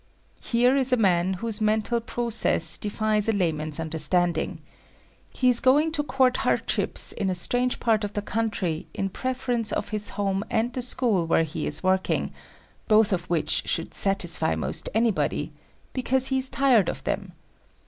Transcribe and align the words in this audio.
Here 0.41 0.75
is 0.75 0.91
a 0.91 0.97
man 0.97 1.33
whose 1.35 1.61
mental 1.61 2.01
process 2.01 2.79
defies 2.79 3.29
a 3.29 3.31
layman's 3.31 3.79
understanding. 3.79 4.59
He 5.29 5.47
is 5.47 5.59
going 5.59 5.91
to 5.91 6.01
court 6.01 6.37
hardships 6.37 7.11
in 7.11 7.29
a 7.29 7.35
strange 7.35 7.79
part 7.79 8.03
of 8.03 8.13
the 8.13 8.23
country 8.23 8.87
in 8.95 9.09
preference 9.09 9.71
of 9.71 9.89
his 9.89 10.09
home 10.17 10.43
and 10.49 10.73
the 10.73 10.81
school 10.81 11.27
where 11.27 11.43
he 11.43 11.67
is 11.67 11.83
working,—both 11.83 13.13
of 13.13 13.29
which 13.29 13.67
should 13.69 13.93
satisfy 13.93 14.55
most 14.55 14.89
anybody,—because 14.95 16.29
he 16.29 16.39
is 16.39 16.49
tired 16.49 16.89
of 16.89 17.03
them. 17.03 17.33